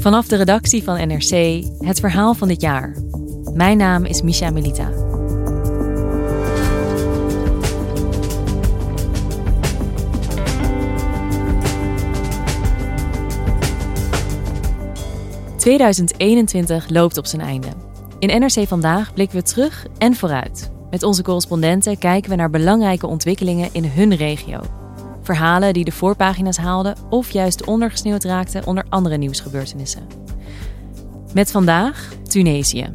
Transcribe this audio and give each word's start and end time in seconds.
Vanaf 0.00 0.26
de 0.26 0.36
redactie 0.36 0.82
van 0.82 1.08
NRC 1.08 1.64
het 1.78 2.00
verhaal 2.00 2.34
van 2.34 2.48
dit 2.48 2.60
jaar. 2.60 2.96
Mijn 3.54 3.78
naam 3.78 4.04
is 4.04 4.22
Misha 4.22 4.50
Melita. 4.50 4.90
...2021 15.58 16.86
loopt 16.88 17.16
op 17.16 17.26
zijn 17.26 17.42
einde. 17.42 17.68
In 18.18 18.40
NRC 18.40 18.68
Vandaag 18.68 19.14
blikken 19.14 19.38
we 19.38 19.42
terug 19.42 19.86
en 19.98 20.14
vooruit. 20.14 20.70
Met 20.90 21.02
onze 21.02 21.22
correspondenten 21.22 21.98
kijken 21.98 22.30
we 22.30 22.36
naar 22.36 22.50
belangrijke 22.50 23.06
ontwikkelingen 23.06 23.68
in 23.72 23.84
hun 23.84 24.14
regio. 24.14 24.60
Verhalen 25.28 25.72
die 25.72 25.84
de 25.84 25.92
voorpagina's 25.92 26.56
haalden 26.56 26.96
of 27.10 27.30
juist 27.30 27.64
ondergesneeuwd 27.64 28.24
raakten 28.24 28.66
onder 28.66 28.84
andere 28.88 29.16
nieuwsgebeurtenissen. 29.16 30.06
Met 31.34 31.50
vandaag 31.50 32.08
Tunesië. 32.28 32.90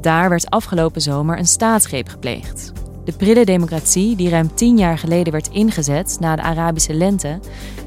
Daar 0.00 0.28
werd 0.28 0.50
afgelopen 0.50 1.00
zomer 1.00 1.38
een 1.38 1.46
staatsgreep 1.46 2.08
gepleegd. 2.08 2.72
De 3.04 3.12
prille 3.12 3.44
democratie, 3.44 4.16
die 4.16 4.28
ruim 4.28 4.54
tien 4.54 4.78
jaar 4.78 4.98
geleden 4.98 5.32
werd 5.32 5.48
ingezet 5.48 6.16
na 6.20 6.36
de 6.36 6.42
Arabische 6.42 6.94
lente, 6.94 7.40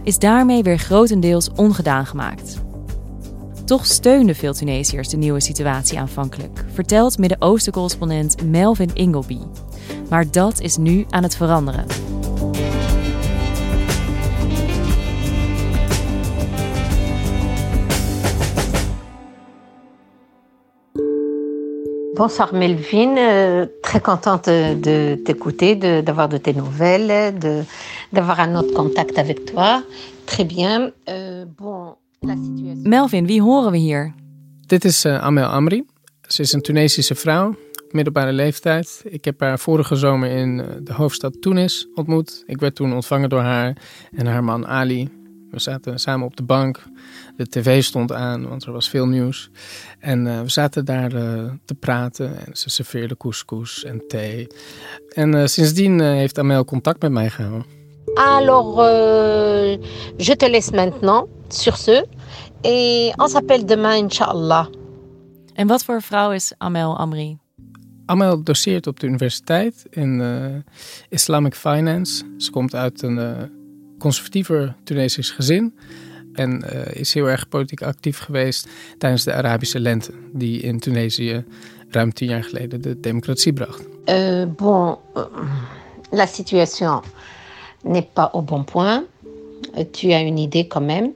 is 0.04 0.20
daarmee 0.20 0.64
weer 0.64 0.78
grotendeels 0.78 1.50
ongedaan 1.56 2.06
gemaakt. 2.06 2.62
Toch 3.66 3.86
steunden 3.86 4.36
veel 4.36 4.54
Tunesiërs 4.54 5.10
de 5.10 5.18
nieuwe 5.18 5.42
situatie 5.42 6.00
aanvankelijk, 6.00 6.66
vertelt 6.74 7.18
Midden-Oosten-correspondent 7.18 8.44
Melvin 8.46 8.94
Ingleby. 8.94 9.40
Maar 10.10 10.32
dat 10.32 10.60
is 10.60 10.78
nu 10.78 11.06
aan 11.10 11.24
het 11.24 11.36
veranderen. 11.36 12.11
Bonsoir 22.22 22.54
Melvin, 22.54 23.18
euh, 23.18 23.66
très 23.82 24.00
contente 24.00 24.48
de 24.48 25.16
t'écouter, 25.26 25.76
d'avoir 26.04 26.30
de, 26.30 26.38
de, 26.38 26.44
tes 26.44 26.54
nouvelles, 26.54 27.34
d'avoir 28.14 28.40
un 28.40 28.56
autre 28.58 28.76
contact 28.76 29.18
avec 29.18 29.46
toi. 29.46 29.82
Très 30.28 30.46
bien. 30.46 30.92
Euh, 31.10 31.46
bon, 31.58 31.96
la 32.22 32.36
situation... 32.36 32.84
Melvin, 32.88 33.26
wie 33.26 33.42
horen 33.42 33.72
we 33.72 33.80
hier? 33.80 34.14
Dit 34.68 34.86
is 34.86 35.04
uh, 35.06 35.24
Amel 35.24 35.46
Amri. 35.46 35.84
Ze 36.28 36.42
is 36.42 36.54
een 36.54 36.62
Tunesische 36.62 37.16
vrouw, 37.16 37.56
middelbare 37.92 38.32
leeftijd. 38.32 39.02
Ik 39.04 39.26
heb 39.26 39.40
haar 39.40 39.60
vorige 39.60 39.96
zomer 39.96 40.30
in 40.30 40.58
uh, 40.60 40.66
de 40.84 40.94
hoofdstad 40.94 41.42
Tunis 41.42 41.88
ontmoet. 41.96 42.44
Ik 42.46 42.60
werd 42.60 42.76
toen 42.76 42.94
ontvangen 42.94 43.30
door 43.30 43.42
haar 43.42 43.78
en 44.16 44.26
haar 44.26 44.44
man 44.44 44.68
Ali. 44.68 45.21
We 45.52 45.60
zaten 45.60 46.00
samen 46.00 46.26
op 46.26 46.36
de 46.36 46.44
bank. 46.44 46.84
De 47.38 47.48
tv 47.48 47.84
stond 47.84 48.12
aan, 48.12 48.48
want 48.48 48.66
er 48.66 48.72
was 48.72 48.90
veel 48.90 49.08
nieuws. 49.08 49.50
En 50.00 50.26
uh, 50.26 50.42
we 50.42 50.50
zaten 50.50 50.86
daar 50.86 51.14
uh, 51.14 51.52
te 51.66 51.74
praten 51.74 52.46
en 52.46 52.58
ze 52.58 52.70
serveerde 52.70 53.18
couscous 53.18 53.84
en 53.84 54.04
thee. 54.08 54.48
En 55.10 55.36
uh, 55.36 55.46
sindsdien 55.46 56.00
heeft 56.00 56.40
Amel 56.40 56.66
contact 56.66 57.02
met 57.02 57.12
mij 57.12 57.30
gehouden. 57.30 57.66
Alors, 58.14 58.80
euh, 58.80 59.78
je 60.18 60.36
te 60.36 60.50
laisse 60.50 60.76
maintenant 60.76 61.28
sur 61.48 61.78
ce. 61.78 62.06
Et 62.62 63.14
on 63.18 63.28
s'appelle 63.28 63.66
demain, 63.66 63.98
inshallah. 63.98 64.68
En 65.54 65.68
wat 65.68 65.84
voor 65.84 66.02
vrouw 66.02 66.32
is 66.32 66.54
Amel 66.58 66.98
Amri? 66.98 67.38
Amel 68.06 68.44
doseert 68.44 68.88
op 68.88 69.00
de 69.00 69.08
universiteit 69.08 69.86
in 69.90 70.24
Islamic 71.10 71.56
Finance. 71.56 72.24
Ze 72.38 72.52
komt 72.52 72.76
uit 72.76 73.02
een 73.02 73.18
conservatiever 74.02 74.76
Tunesisch 74.84 75.32
gezin. 75.32 75.74
En 76.34 76.64
uh, 76.74 76.96
is 76.96 77.14
heel 77.14 77.30
erg 77.30 77.48
politiek 77.48 77.82
actief 77.82 78.18
geweest 78.18 78.68
tijdens 78.98 79.24
de 79.24 79.34
Arabische 79.34 79.80
lente, 79.80 80.12
die 80.34 80.62
in 80.62 80.80
Tunesië 80.80 81.44
ruim 81.90 82.14
tien 82.14 82.30
jaar 82.30 82.44
geleden 82.44 82.82
de 82.82 83.00
democratie 83.00 83.54
bracht. 83.54 83.88
Uh, 84.06 84.46
bon, 84.56 84.98
uh, 85.16 85.24
la 86.12 86.26
situation 86.26 87.02
n'est 87.84 88.14
pas 88.14 88.30
au 88.34 88.42
bon 88.42 88.64
point. 88.64 89.04
tu 89.92 90.12
as 90.12 90.22
une 90.22 90.40
idée 90.40 90.68
quand 90.68 90.86
même. 90.86 91.14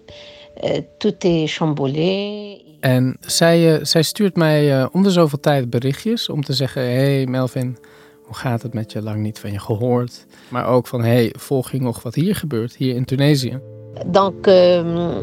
tout 0.97 1.25
est 1.25 1.47
chamboulé. 1.47 2.61
En 2.79 3.17
zij, 3.19 3.85
zij 3.85 4.03
stuurt 4.03 4.35
mij 4.35 4.85
om 4.91 5.03
de 5.03 5.11
zoveel 5.11 5.39
tijd 5.39 5.69
berichtjes 5.69 6.29
om 6.29 6.43
te 6.43 6.53
zeggen: 6.53 6.81
Hey 6.81 7.25
Melvin, 7.25 7.77
hoe 8.25 8.35
gaat 8.35 8.61
het 8.61 8.73
met 8.73 8.91
je? 8.91 9.01
Lang 9.01 9.21
niet 9.21 9.39
van 9.39 9.51
je 9.51 9.59
gehoord. 9.59 10.25
Maar 10.49 10.67
ook 10.67 10.87
van: 10.87 11.03
Hey, 11.03 11.33
volg 11.37 11.71
je 11.71 11.81
nog 11.81 12.03
wat 12.03 12.15
hier 12.15 12.35
gebeurt, 12.35 12.75
hier 12.75 12.95
in 12.95 13.05
Tunesië? 13.05 13.59
Donc, 14.05 14.47
euh, 14.47 15.17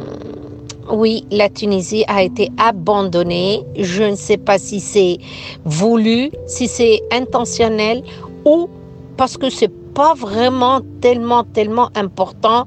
oui, 0.91 1.25
la 1.29 1.49
Tunisie 1.49 2.07
a 2.07 2.23
été 2.23 2.51
abandonnée. 2.57 3.65
Je 3.73 4.11
ne 4.11 4.17
sais 4.17 4.39
pas 4.39 4.59
si 4.59 4.81
c'est 4.81 5.19
voulu, 5.65 6.31
si 6.47 6.69
c'est 6.69 7.03
intentionnel 7.09 8.03
ou 8.45 8.69
parce 9.17 9.37
que 9.37 9.51
c'est 9.51 9.73
pas 9.95 10.15
vraiment 10.15 10.81
tellement, 11.01 11.45
tellement 11.53 11.91
important. 11.93 12.67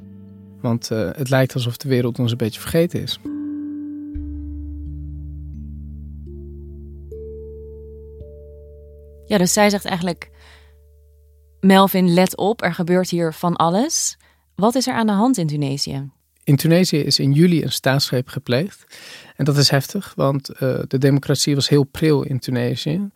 Want 0.62 0.90
uh, 0.92 1.10
het 1.16 1.30
lijkt 1.30 1.54
alsof 1.54 1.78
de 1.78 1.90
wereld 1.90 2.20
ons 2.20 2.32
een 2.32 2.38
beetje 2.38 2.60
vergeten 2.60 3.02
is. 3.02 3.20
Ja, 9.28 9.38
dus 9.38 9.54
zij 9.54 9.70
zegt 9.70 9.86
eigenlijk: 9.86 10.30
Melvin, 11.60 12.14
let 12.14 12.38
op, 12.38 12.64
er 12.64 12.74
gebeurt 12.74 13.10
hier 13.10 13.34
van 13.34 13.56
alles. 13.56 14.18
Wat 14.56 14.76
is 14.76 14.88
er 14.88 14.94
aan 14.94 15.08
de 15.08 15.14
hand 15.14 15.38
in 15.38 15.48
Tunesië? 15.48 16.10
In 16.44 16.56
Tunesië 16.56 16.98
is 16.98 17.20
in 17.20 17.32
juli 17.32 17.64
een 17.64 17.72
staatsgreep 17.72 18.28
gepleegd. 18.28 18.98
En 19.36 19.46
dat 19.46 19.58
is 19.58 19.70
heftig, 19.70 20.14
want 20.16 20.50
uh, 20.50 20.80
de 20.88 20.98
democratie 20.98 21.56
was 21.56 21.70
heel 21.70 21.84
pril 21.84 22.24
in 22.24 22.40
Tunesië. 22.40 23.10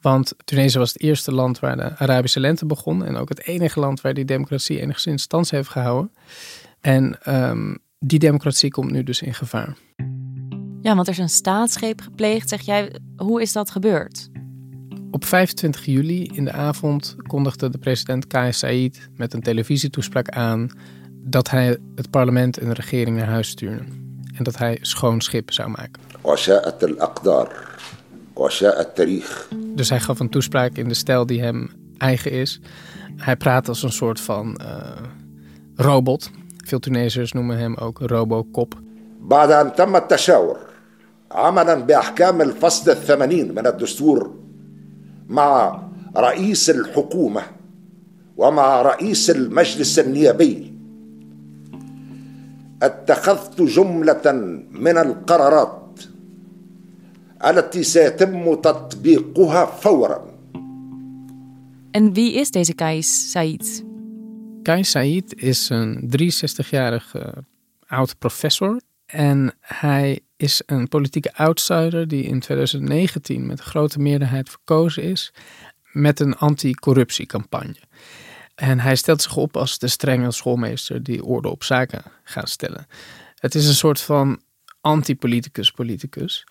Want 0.00 0.34
Tunesië 0.44 0.78
was 0.78 0.92
het 0.92 1.02
eerste 1.02 1.32
land 1.32 1.58
waar 1.58 1.76
de 1.76 1.96
Arabische 1.96 2.40
lente 2.40 2.66
begon. 2.66 3.04
En 3.04 3.16
ook 3.16 3.28
het 3.28 3.46
enige 3.46 3.80
land 3.80 4.00
waar 4.00 4.14
die 4.14 4.24
democratie 4.24 4.80
enigszins 4.80 5.22
stand 5.22 5.50
heeft 5.50 5.68
gehouden. 5.68 6.12
En 6.80 7.18
um, 7.28 7.78
die 7.98 8.18
democratie 8.18 8.70
komt 8.70 8.90
nu 8.90 9.02
dus 9.02 9.22
in 9.22 9.34
gevaar. 9.34 9.76
Ja, 10.80 10.94
want 10.94 11.06
er 11.06 11.12
is 11.12 11.18
een 11.18 11.28
staatsgreep 11.28 12.00
gepleegd. 12.00 12.48
Zeg 12.48 12.60
jij, 12.60 13.00
hoe 13.16 13.40
is 13.40 13.52
dat 13.52 13.70
gebeurd? 13.70 14.28
Op 15.11 15.25
25 15.25 15.85
juli 15.85 16.29
in 16.33 16.45
de 16.45 16.51
avond 16.51 17.15
kondigde 17.27 17.69
de 17.69 17.77
president 17.77 18.27
Kais 18.27 18.57
Said 18.57 19.09
met 19.15 19.33
een 19.33 19.41
televisietoespraak 19.41 20.29
aan 20.29 20.69
dat 21.23 21.49
hij 21.49 21.77
het 21.95 22.09
parlement 22.09 22.57
en 22.57 22.67
de 22.67 22.73
regering 22.73 23.17
naar 23.17 23.27
huis 23.27 23.47
stuurde. 23.47 23.83
En 24.37 24.43
dat 24.43 24.57
hij 24.57 24.77
schoon 24.81 25.21
schip 25.21 25.51
zou 25.51 25.69
maken. 25.69 26.01
Dus 29.75 29.89
hij 29.89 29.99
gaf 29.99 30.19
een 30.19 30.29
toespraak 30.29 30.77
in 30.77 30.87
de 30.87 30.93
stijl 30.93 31.25
die 31.25 31.41
hem 31.41 31.71
eigen 31.97 32.31
is. 32.31 32.59
Hij 33.15 33.35
praat 33.35 33.67
als 33.67 33.83
een 33.83 33.91
soort 33.91 34.19
van 34.19 34.61
uh, 34.61 34.91
robot. 35.75 36.31
Veel 36.65 36.79
Tunesiërs 36.79 37.31
noemen 37.31 37.57
hem 37.57 37.75
ook 37.75 37.99
Robocop. 37.99 38.75
بعد 39.21 39.51
أن 39.51 39.75
تم 39.75 39.95
التشاور 39.95 40.57
عملا 41.31 41.75
بأحكام 41.75 42.41
الفصل 42.41 42.91
الثمانين 42.91 43.55
من 43.55 43.67
الدستور 43.67 44.31
مع 45.32 45.82
رئيس 46.16 46.70
الحكومة 46.70 47.42
ومع 48.36 48.82
رئيس 48.82 49.30
المجلس 49.30 49.98
النيابي 49.98 50.72
اتخذت 52.82 53.62
جملة 53.62 54.32
من 54.70 54.98
القرارات 54.98 56.00
التي 57.46 57.82
سيتم 57.82 58.54
تطبيقها 58.54 59.66
فورا 59.66 60.32
En 61.94 62.12
wie 62.14 62.32
is 62.40 62.50
deze 62.50 62.74
Kais 62.74 63.30
Said? 63.30 63.84
Kais 64.62 64.90
Said 64.90 65.34
is 65.36 65.68
een 65.68 66.10
63-jarige 66.10 67.44
oud 67.86 68.18
professor 68.18 68.80
en 69.06 69.52
hij 69.60 70.20
is 70.42 70.62
een 70.66 70.88
politieke 70.88 71.34
outsider 71.34 72.08
die 72.08 72.24
in 72.24 72.40
2019 72.40 73.46
met 73.46 73.60
grote 73.60 73.98
meerderheid 73.98 74.48
verkozen 74.48 75.02
is 75.02 75.32
met 75.92 76.20
een 76.20 76.36
anti-corruptiecampagne. 76.36 77.76
En 78.54 78.80
hij 78.80 78.96
stelt 78.96 79.22
zich 79.22 79.36
op 79.36 79.56
als 79.56 79.78
de 79.78 79.88
strenge 79.88 80.30
schoolmeester 80.30 81.02
die 81.02 81.24
orde 81.24 81.48
op 81.48 81.62
zaken 81.64 82.02
gaat 82.24 82.48
stellen. 82.48 82.86
Het 83.34 83.54
is 83.54 83.66
een 83.66 83.74
soort 83.74 84.00
van 84.00 84.40
anti-politicus 84.80 85.70
politicus. 85.70 86.44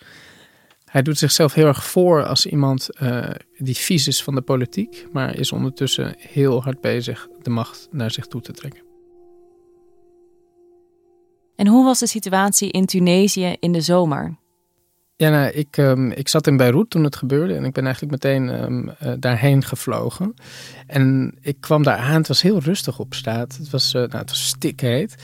Hij 0.86 1.02
doet 1.02 1.18
zichzelf 1.18 1.54
heel 1.54 1.68
erg 1.68 1.86
voor 1.86 2.26
als 2.26 2.46
iemand 2.46 2.90
uh, 3.02 3.30
die 3.58 3.78
vies 3.78 4.08
is 4.08 4.24
van 4.24 4.36
de 4.36 4.42
politiek, 4.42 5.08
maar 5.12 5.36
is 5.36 5.52
ondertussen 5.52 6.16
heel 6.18 6.64
hard 6.64 6.82
bezig 6.82 7.28
de 7.42 7.50
macht 7.50 7.88
naar 7.92 8.12
zich 8.12 8.28
toe 8.28 8.42
te 8.42 8.52
trekken. 8.52 8.91
En 11.62 11.68
hoe 11.68 11.86
was 11.86 12.00
de 12.00 12.08
situatie 12.08 12.72
in 12.72 12.86
Tunesië 12.86 13.56
in 13.60 13.72
de 13.72 13.82
zomer? 13.82 14.38
Ja, 15.16 15.30
nou, 15.30 15.52
ik, 15.52 15.78
um, 15.78 16.12
ik 16.12 16.28
zat 16.28 16.48
in 16.48 16.58
Beirut 16.58 16.90
toen 16.90 17.04
het 17.04 17.16
gebeurde 17.16 17.56
en 17.56 17.64
ik 17.64 17.74
ben 17.74 17.84
eigenlijk 17.84 18.24
meteen 18.24 18.64
um, 18.64 18.88
uh, 18.88 19.14
daarheen 19.20 19.64
gevlogen. 19.64 20.34
En 20.88 21.36
ik 21.42 21.58
kwam 21.60 21.84
daar 21.84 21.98
aan, 21.98 22.18
het 22.18 22.28
was 22.28 22.42
heel 22.42 22.60
rustig 22.60 23.00
op 23.00 23.14
straat. 23.14 23.58
Het 23.58 23.70
was, 23.70 23.94
uh, 23.94 24.02
nou, 24.02 24.18
het 24.18 24.30
was 24.30 24.48
stikheet. 24.48 25.16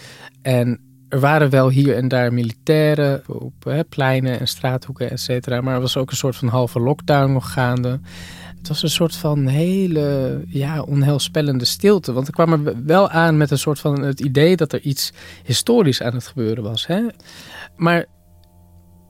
En 0.41 0.79
er 1.09 1.19
waren 1.19 1.49
wel 1.49 1.69
hier 1.69 1.95
en 1.95 2.07
daar 2.07 2.33
militairen 2.33 3.23
op 3.27 3.85
pleinen 3.89 4.39
en 4.39 4.47
straathoeken, 4.47 5.11
et 5.11 5.19
cetera. 5.19 5.61
Maar 5.61 5.75
er 5.75 5.81
was 5.81 5.97
ook 5.97 6.11
een 6.11 6.17
soort 6.17 6.35
van 6.35 6.47
halve 6.47 6.79
lockdown 6.79 7.31
nog 7.31 7.51
gaande. 7.51 7.99
Het 8.67 8.75
was 8.75 8.91
een 8.91 8.97
soort 8.97 9.15
van 9.15 9.47
hele 9.47 10.41
ja, 10.47 10.81
onheilspellende 10.81 11.65
stilte. 11.65 12.13
Want 12.13 12.27
ik 12.27 12.33
kwam 12.33 12.51
er 12.51 12.83
wel 12.85 13.09
aan 13.09 13.37
met 13.37 13.51
een 13.51 13.57
soort 13.57 13.79
van 13.79 14.01
het 14.01 14.19
idee 14.19 14.55
dat 14.55 14.73
er 14.73 14.81
iets 14.81 15.13
historisch 15.43 16.01
aan 16.01 16.13
het 16.13 16.27
gebeuren 16.27 16.63
was. 16.63 16.87
Hè? 16.87 17.05
Maar 17.75 18.05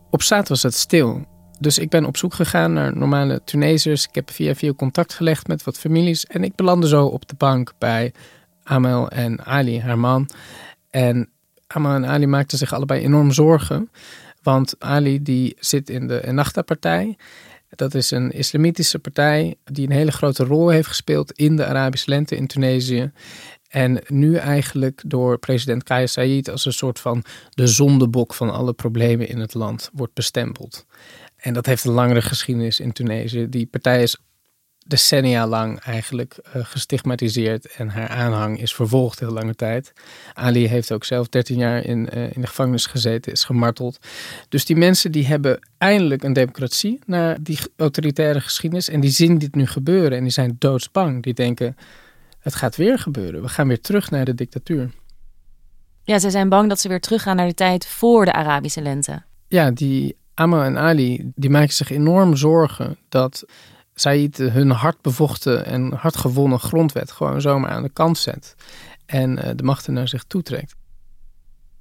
op 0.09 0.21
straat 0.21 0.49
was 0.49 0.63
het 0.63 0.73
stil. 0.73 1.25
Dus 1.59 1.77
ik 1.77 1.89
ben 1.89 2.05
op 2.05 2.17
zoek 2.17 2.33
gegaan 2.33 2.73
naar 2.73 2.97
normale 2.97 3.41
Tunesiërs. 3.43 4.07
Ik 4.07 4.15
heb 4.15 4.31
via 4.31 4.55
via 4.55 4.73
contact 4.73 5.13
gelegd 5.13 5.47
met 5.47 5.63
wat 5.63 5.77
families. 5.77 6.25
En 6.25 6.43
ik 6.43 6.55
belandde 6.55 6.87
zo 6.87 7.05
op 7.05 7.27
de 7.27 7.35
bank 7.37 7.73
bij 7.77 8.13
Amel 8.63 9.09
en 9.09 9.45
Ali, 9.45 9.81
haar 9.81 9.99
man. 9.99 10.29
En 10.89 11.29
Amel 11.67 11.93
en 11.93 12.05
Ali 12.05 12.27
maakten 12.27 12.57
zich 12.57 12.73
allebei 12.73 13.01
enorm 13.01 13.31
zorgen. 13.31 13.89
Want 14.41 14.75
Ali 14.79 15.23
die 15.23 15.55
zit 15.59 15.89
in 15.89 16.07
de 16.07 16.19
Ennahda-partij. 16.19 17.17
Dat 17.77 17.93
is 17.93 18.11
een 18.11 18.31
islamitische 18.31 18.99
partij 18.99 19.55
die 19.63 19.85
een 19.85 19.95
hele 19.95 20.11
grote 20.11 20.43
rol 20.43 20.69
heeft 20.69 20.87
gespeeld 20.87 21.31
in 21.31 21.55
de 21.55 21.65
Arabische 21.65 22.09
lente 22.09 22.35
in 22.35 22.47
Tunesië. 22.47 23.11
En 23.67 24.01
nu 24.07 24.35
eigenlijk 24.35 25.01
door 25.05 25.37
president 25.37 25.83
Kais 25.83 26.11
Saied 26.11 26.49
als 26.49 26.65
een 26.65 26.73
soort 26.73 26.99
van 26.99 27.23
de 27.49 27.67
zondebok 27.67 28.33
van 28.33 28.53
alle 28.53 28.73
problemen 28.73 29.27
in 29.27 29.39
het 29.39 29.53
land 29.53 29.89
wordt 29.93 30.13
bestempeld. 30.13 30.85
En 31.37 31.53
dat 31.53 31.65
heeft 31.65 31.83
een 31.83 31.91
langere 31.91 32.21
geschiedenis 32.21 32.79
in 32.79 32.91
Tunesië. 32.91 33.49
Die 33.49 33.65
partij 33.65 34.01
is 34.01 34.17
decennia 34.87 35.47
lang 35.47 35.79
eigenlijk 35.79 36.37
uh, 36.55 36.65
gestigmatiseerd 36.65 37.75
en 37.75 37.89
haar 37.89 38.07
aanhang 38.07 38.59
is 38.61 38.73
vervolgd 38.73 39.19
heel 39.19 39.31
lange 39.31 39.55
tijd. 39.55 39.93
Ali 40.33 40.67
heeft 40.67 40.91
ook 40.91 41.03
zelf 41.03 41.27
13 41.27 41.57
jaar 41.57 41.83
in, 41.83 42.09
uh, 42.13 42.23
in 42.23 42.41
de 42.41 42.47
gevangenis 42.47 42.85
gezeten, 42.85 43.31
is 43.31 43.43
gemarteld. 43.43 43.99
Dus 44.49 44.65
die 44.65 44.75
mensen 44.75 45.11
die 45.11 45.27
hebben 45.27 45.59
eindelijk 45.77 46.23
een 46.23 46.33
democratie 46.33 46.99
na 47.05 47.37
die 47.41 47.59
autoritaire 47.75 48.41
geschiedenis 48.41 48.89
en 48.89 48.99
die 48.99 49.09
zien 49.09 49.37
dit 49.37 49.55
nu 49.55 49.65
gebeuren 49.65 50.17
en 50.17 50.23
die 50.23 50.31
zijn 50.31 50.55
doodsbang. 50.59 51.23
Die 51.23 51.33
denken, 51.33 51.77
het 52.39 52.55
gaat 52.55 52.75
weer 52.75 52.99
gebeuren. 52.99 53.41
We 53.41 53.49
gaan 53.49 53.67
weer 53.67 53.81
terug 53.81 54.11
naar 54.11 54.25
de 54.25 54.35
dictatuur. 54.35 54.91
Ja, 56.03 56.19
ze 56.19 56.29
zijn 56.29 56.49
bang 56.49 56.69
dat 56.69 56.79
ze 56.79 56.87
weer 56.87 57.01
teruggaan 57.01 57.35
naar 57.35 57.47
de 57.47 57.53
tijd 57.53 57.85
voor 57.85 58.25
de 58.25 58.33
Arabische 58.33 58.81
lente. 58.81 59.23
Ja, 59.47 59.71
die 59.71 60.17
Amma 60.33 60.65
en 60.65 60.77
Ali, 60.77 61.31
die 61.35 61.49
maken 61.49 61.73
zich 61.73 61.89
enorm 61.89 62.35
zorgen 62.35 62.97
dat 63.09 63.45
Said 63.99 64.37
hun 64.37 64.69
hard 64.69 65.01
bevochten 65.01 65.65
en 65.65 65.93
hard 65.93 66.17
gewonnen 66.17 66.59
grondwet 66.59 67.11
gewoon 67.11 67.41
zomaar 67.41 67.69
aan 67.69 67.83
de 67.83 67.89
kant 67.89 68.17
zet. 68.17 68.55
En 69.05 69.37
uh, 69.37 69.49
de 69.55 69.63
machten 69.63 69.93
naar 69.93 70.07
zich 70.07 70.23
toetrekt. 70.23 70.75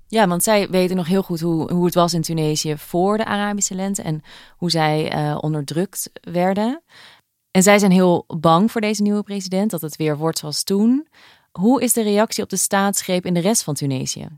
Ja, 0.09 0.29
want 0.29 0.43
zij 0.43 0.69
weten 0.69 0.97
nog 0.97 1.07
heel 1.07 1.23
goed 1.23 1.41
hoe, 1.41 1.73
hoe 1.73 1.85
het 1.85 1.95
was 1.95 2.15
in 2.15 2.23
Tunesië 2.23 2.77
voor 2.77 3.17
de 3.17 3.25
Arabische 3.25 3.75
lente 3.75 4.03
en 4.03 4.23
hoe 4.57 4.71
zij 4.71 5.17
uh, 5.17 5.39
onderdrukt 5.41 6.11
werden. 6.21 6.83
En 7.51 7.63
zij 7.63 7.79
zijn 7.79 7.93
heel 7.93 8.25
bang 8.27 8.71
voor 8.71 8.81
deze 8.81 9.03
nieuwe 9.03 9.23
president, 9.23 9.71
dat 9.71 9.81
het 9.81 9.97
weer 9.97 10.17
wordt 10.17 10.39
zoals 10.39 10.65
toen. 10.65 11.09
Hoe 11.53 11.83
is 11.83 11.93
de 11.93 12.03
reactie 12.03 12.43
op 12.43 12.51
de 12.51 12.57
staatsgreep 12.57 13.27
in 13.27 13.35
de 13.35 13.41
rest 13.41 13.63
van 13.63 13.75
Tunesië? 13.75 14.29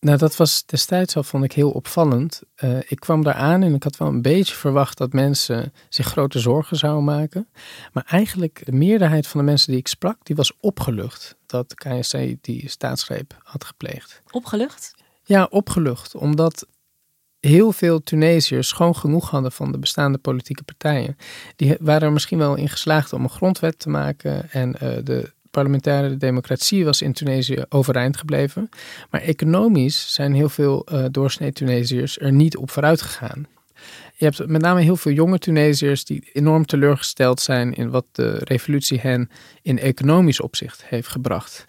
Nou, 0.00 0.18
dat 0.18 0.36
was 0.36 0.66
destijds 0.66 1.16
al, 1.16 1.22
vond 1.22 1.44
ik, 1.44 1.52
heel 1.52 1.70
opvallend. 1.70 2.42
Uh, 2.64 2.78
ik 2.86 3.00
kwam 3.00 3.22
daar 3.22 3.34
aan 3.34 3.62
en 3.62 3.74
ik 3.74 3.82
had 3.82 3.96
wel 3.96 4.08
een 4.08 4.22
beetje 4.22 4.54
verwacht 4.54 4.98
dat 4.98 5.12
mensen 5.12 5.72
zich 5.88 6.06
grote 6.06 6.38
zorgen 6.38 6.76
zouden 6.76 7.04
maken. 7.04 7.48
Maar 7.92 8.04
eigenlijk 8.06 8.62
de 8.64 8.72
meerderheid 8.72 9.26
van 9.26 9.40
de 9.40 9.46
mensen 9.46 9.70
die 9.70 9.80
ik 9.80 9.88
sprak, 9.88 10.18
die 10.22 10.36
was 10.36 10.52
opgelucht 10.60 11.36
dat 11.46 11.74
KSC 11.74 12.34
die 12.40 12.68
staatsgreep 12.68 13.38
had 13.42 13.64
gepleegd. 13.64 14.22
Opgelucht? 14.30 14.94
Ja, 15.22 15.46
opgelucht. 15.50 16.14
Omdat 16.14 16.66
heel 17.40 17.72
veel 17.72 18.02
Tunesiërs 18.02 18.72
gewoon 18.72 18.96
genoeg 18.96 19.30
hadden 19.30 19.52
van 19.52 19.72
de 19.72 19.78
bestaande 19.78 20.18
politieke 20.18 20.62
partijen. 20.62 21.16
Die 21.56 21.76
waren 21.80 22.02
er 22.02 22.12
misschien 22.12 22.38
wel 22.38 22.54
in 22.54 22.68
geslaagd 22.68 23.12
om 23.12 23.22
een 23.22 23.30
grondwet 23.30 23.78
te 23.78 23.88
maken 23.88 24.50
en 24.50 24.68
uh, 24.82 24.96
de 25.04 25.32
parlementaire 25.56 26.16
democratie 26.16 26.84
was 26.84 27.02
in 27.02 27.12
Tunesië 27.12 27.64
overeind 27.68 28.16
gebleven. 28.16 28.68
Maar 29.10 29.20
economisch 29.20 30.12
zijn 30.14 30.34
heel 30.34 30.48
veel 30.48 30.86
uh, 30.92 31.04
doorsnee 31.10 31.52
Tunesiërs 31.52 32.18
er 32.18 32.32
niet 32.32 32.56
op 32.56 32.70
vooruit 32.70 33.02
gegaan. 33.02 33.46
Je 34.14 34.24
hebt 34.24 34.46
met 34.46 34.60
name 34.60 34.80
heel 34.80 34.96
veel 34.96 35.12
jonge 35.12 35.38
Tunesiërs 35.38 36.04
die 36.04 36.30
enorm 36.32 36.66
teleurgesteld 36.66 37.40
zijn 37.40 37.74
in 37.74 37.90
wat 37.90 38.04
de 38.12 38.40
revolutie 38.44 39.00
hen 39.00 39.30
in 39.62 39.78
economisch 39.78 40.40
opzicht 40.40 40.84
heeft 40.84 41.08
gebracht. 41.08 41.64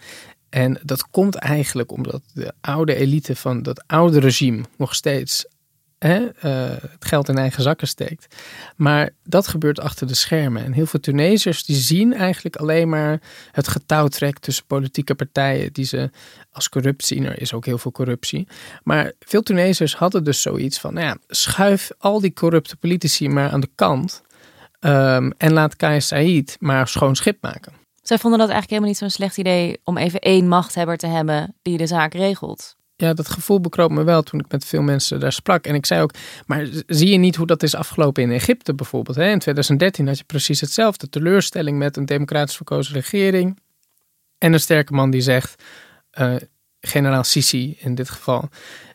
En 0.48 0.80
dat 0.82 1.10
komt 1.10 1.34
eigenlijk 1.34 1.92
omdat 1.92 2.22
de 2.34 2.52
oude 2.60 2.94
elite 2.94 3.36
van 3.36 3.62
dat 3.62 3.84
oude 3.86 4.20
regime 4.20 4.64
nog 4.76 4.94
steeds 4.94 5.46
uh, 5.98 6.20
het 6.80 7.04
geld 7.04 7.28
in 7.28 7.38
eigen 7.38 7.62
zakken 7.62 7.88
steekt. 7.88 8.36
Maar 8.76 9.10
dat 9.24 9.48
gebeurt 9.48 9.80
achter 9.80 10.06
de 10.06 10.14
schermen. 10.14 10.64
En 10.64 10.72
heel 10.72 10.86
veel 10.86 11.00
Tunesiërs 11.00 11.64
die 11.64 11.76
zien 11.76 12.14
eigenlijk 12.14 12.56
alleen 12.56 12.88
maar 12.88 13.20
het 13.52 13.68
getouwtrek 13.68 14.38
tussen 14.38 14.64
politieke 14.66 15.14
partijen 15.14 15.72
die 15.72 15.84
ze 15.84 16.10
als 16.52 16.68
corrupt 16.68 17.04
zien. 17.04 17.24
Er 17.24 17.40
is 17.40 17.52
ook 17.52 17.64
heel 17.64 17.78
veel 17.78 17.92
corruptie. 17.92 18.48
Maar 18.82 19.12
veel 19.20 19.42
Tunesiërs 19.42 19.96
hadden 19.96 20.24
dus 20.24 20.42
zoiets 20.42 20.78
van, 20.78 20.94
nou 20.94 21.06
ja, 21.06 21.16
schuif 21.28 21.90
al 21.98 22.20
die 22.20 22.32
corrupte 22.32 22.76
politici 22.76 23.28
maar 23.28 23.50
aan 23.50 23.60
de 23.60 23.70
kant. 23.74 24.22
Um, 24.80 25.32
en 25.36 25.52
laat 25.52 25.76
Kais 25.76 26.12
maar 26.58 26.88
schoon 26.88 27.16
schip 27.16 27.42
maken. 27.42 27.72
Zij 28.02 28.18
vonden 28.18 28.38
dat 28.38 28.48
eigenlijk 28.48 28.68
helemaal 28.70 28.88
niet 28.88 28.98
zo'n 28.98 29.10
slecht 29.10 29.38
idee 29.38 29.80
om 29.84 29.96
even 29.96 30.20
één 30.20 30.48
machthebber 30.48 30.96
te 30.96 31.06
hebben 31.06 31.54
die 31.62 31.78
de 31.78 31.86
zaak 31.86 32.14
regelt 32.14 32.77
ja, 33.00 33.14
dat 33.14 33.28
gevoel 33.28 33.60
bekroop 33.60 33.90
me 33.90 34.04
wel 34.04 34.22
toen 34.22 34.40
ik 34.40 34.50
met 34.50 34.64
veel 34.64 34.82
mensen 34.82 35.20
daar 35.20 35.32
sprak. 35.32 35.66
En 35.66 35.74
ik 35.74 35.86
zei 35.86 36.02
ook, 36.02 36.10
maar 36.46 36.68
zie 36.86 37.08
je 37.08 37.16
niet 37.16 37.36
hoe 37.36 37.46
dat 37.46 37.62
is 37.62 37.74
afgelopen 37.74 38.22
in 38.22 38.30
Egypte 38.30 38.74
bijvoorbeeld? 38.74 39.16
Hè? 39.16 39.30
In 39.30 39.38
2013 39.38 40.06
had 40.06 40.18
je 40.18 40.24
precies 40.24 40.60
hetzelfde. 40.60 41.08
Teleurstelling 41.08 41.78
met 41.78 41.96
een 41.96 42.06
democratisch 42.06 42.56
verkozen 42.56 42.94
regering. 42.94 43.58
En 44.38 44.52
een 44.52 44.60
sterke 44.60 44.92
man 44.92 45.10
die 45.10 45.20
zegt, 45.20 45.62
uh, 46.20 46.36
generaal 46.80 47.24
Sisi 47.24 47.76
in 47.78 47.94
dit 47.94 48.10
geval, 48.10 48.48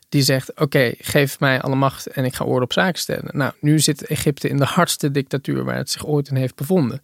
die 0.08 0.22
zegt: 0.22 0.60
Oké, 0.60 0.92
geef 0.98 1.40
mij 1.40 1.60
alle 1.60 1.76
macht 1.76 2.06
en 2.06 2.24
ik 2.24 2.34
ga 2.34 2.44
orde 2.44 2.64
op 2.64 2.72
zaken 2.72 3.00
stellen. 3.00 3.36
Nou, 3.36 3.52
nu 3.60 3.80
zit 3.80 4.06
Egypte 4.06 4.48
in 4.48 4.56
de 4.56 4.64
hardste 4.64 5.10
dictatuur 5.10 5.64
waar 5.64 5.76
het 5.76 5.90
zich 5.90 6.06
ooit 6.06 6.28
in 6.28 6.36
heeft 6.36 6.54
bevonden. 6.54 7.00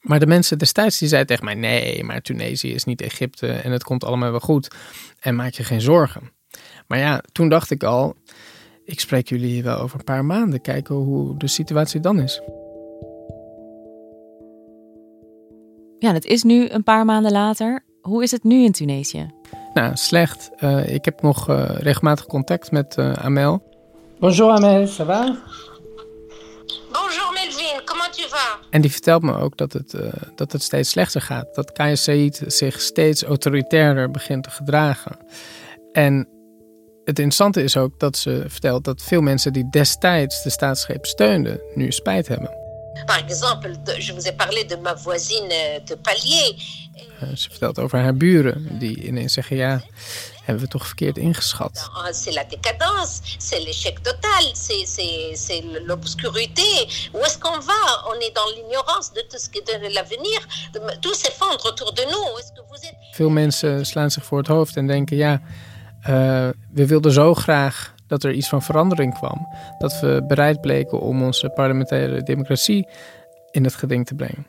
Maar 0.00 0.20
de 0.20 0.26
mensen 0.26 0.58
destijds 0.58 0.98
die 0.98 1.08
zeiden 1.08 1.36
tegen 1.36 1.44
mij: 1.44 1.70
Nee, 1.70 2.04
maar 2.04 2.20
Tunesië 2.20 2.72
is 2.72 2.84
niet 2.84 3.00
Egypte 3.00 3.48
en 3.48 3.72
het 3.72 3.84
komt 3.84 4.04
allemaal 4.04 4.30
wel 4.30 4.40
goed. 4.40 4.74
En 5.20 5.34
maak 5.34 5.52
je 5.52 5.64
geen 5.64 5.80
zorgen. 5.80 6.35
Maar 6.86 6.98
ja, 6.98 7.22
toen 7.32 7.48
dacht 7.48 7.70
ik 7.70 7.82
al, 7.82 8.14
ik 8.84 9.00
spreek 9.00 9.28
jullie 9.28 9.62
wel 9.62 9.78
over 9.78 9.98
een 9.98 10.04
paar 10.04 10.24
maanden, 10.24 10.60
kijken 10.60 10.94
hoe 10.94 11.36
de 11.38 11.46
situatie 11.46 12.00
dan 12.00 12.20
is. 12.20 12.40
Ja, 15.98 16.12
het 16.12 16.24
is 16.24 16.42
nu 16.42 16.68
een 16.68 16.82
paar 16.82 17.04
maanden 17.04 17.32
later. 17.32 17.84
Hoe 18.00 18.22
is 18.22 18.30
het 18.30 18.44
nu 18.44 18.64
in 18.64 18.72
Tunesië? 18.72 19.30
Nou, 19.74 19.96
slecht. 19.96 20.50
Uh, 20.60 20.94
ik 20.94 21.04
heb 21.04 21.22
nog 21.22 21.48
uh, 21.48 21.68
regelmatig 21.68 22.26
contact 22.26 22.70
met 22.70 22.96
uh, 22.98 23.12
Amel. 23.12 23.62
Bonjour 24.18 24.50
Amel, 24.50 24.86
ça 24.86 25.06
va? 25.06 25.42
Bonjour 26.92 27.32
Melvin, 27.32 27.84
comment 27.84 28.12
tu 28.12 28.22
vas? 28.28 28.58
En 28.70 28.80
die 28.80 28.90
vertelt 28.90 29.22
me 29.22 29.36
ook 29.36 29.56
dat 29.56 29.72
het, 29.72 29.96
dat 30.34 30.52
het 30.52 30.62
steeds 30.62 30.90
slechter 30.90 31.20
gaat. 31.20 31.54
Dat 31.54 31.72
Kaya 31.72 31.94
Said 31.94 32.42
zich 32.46 32.80
steeds 32.80 33.22
autoritairder 33.22 34.10
begint 34.10 34.42
te 34.42 34.50
gedragen. 34.50 35.16
En 35.92 36.28
het 37.06 37.18
interessante 37.18 37.62
is 37.62 37.76
ook 37.76 38.00
dat 38.00 38.16
ze 38.16 38.44
vertelt 38.46 38.84
dat 38.84 39.02
veel 39.02 39.20
mensen 39.20 39.52
die 39.52 39.68
destijds 39.70 40.42
de 40.42 40.50
staatsgreep 40.50 41.06
steunden, 41.06 41.60
nu 41.74 41.92
spijt 41.92 42.28
hebben. 42.28 42.50
Par 43.04 43.24
exemple, 43.26 43.76
je 43.98 44.12
vous 44.12 44.26
ai 44.26 44.34
parlé 44.34 44.64
de 44.64 44.76
ma 44.76 44.96
voisine 44.96 45.80
de 45.84 45.96
palier. 45.96 46.54
Uh, 47.22 47.36
ze 47.36 47.50
vertelt 47.50 47.78
over 47.78 47.98
haar 47.98 48.16
buren 48.16 48.78
die 48.78 49.02
ineens 49.02 49.32
zeggen: 49.32 49.56
Ja, 49.56 49.82
hebben 50.42 50.64
we 50.64 50.70
toch 50.70 50.86
verkeerd 50.86 51.18
ingeschat. 51.18 51.90
C'est 52.10 52.34
la 52.34 52.44
décadence, 52.44 53.20
c'est 53.38 53.62
l'échec 53.64 53.98
total, 54.02 54.44
c'est 55.34 55.64
l'obscurité. 55.86 56.86
Où 57.12 57.18
est-ce 57.18 57.38
qu'on 57.38 57.60
va 57.60 58.04
On 58.06 58.20
est 58.20 58.34
dans 58.34 58.50
l'ignorance 58.54 59.12
de 59.12 59.24
tout 59.28 59.40
ce 59.40 59.48
qui 59.50 59.58
est 59.58 59.80
de 59.80 59.92
l'avenir. 59.92 60.38
Tout 61.00 61.14
s'effondre 61.14 61.64
autour 61.64 61.92
de 61.92 62.02
nous. 62.02 62.40
Veel 63.10 63.30
mensen 63.30 63.86
slaan 63.86 64.10
zich 64.10 64.24
voor 64.24 64.38
het 64.38 64.46
hoofd 64.46 64.76
en 64.76 64.86
denken: 64.86 65.16
Ja. 65.16 65.40
Uh, 66.08 66.48
we 66.72 66.86
wilden 66.86 67.12
zo 67.12 67.34
graag 67.34 67.94
dat 68.06 68.24
er 68.24 68.32
iets 68.32 68.48
van 68.48 68.62
verandering 68.62 69.14
kwam. 69.14 69.46
Dat 69.78 70.00
we 70.00 70.24
bereid 70.26 70.60
bleken 70.60 71.00
om 71.00 71.22
onze 71.22 71.48
parlementaire 71.48 72.22
democratie 72.22 72.88
in 73.50 73.64
het 73.64 73.74
geding 73.74 74.06
te 74.06 74.14
brengen. 74.14 74.46